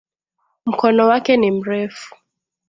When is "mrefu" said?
1.51-2.15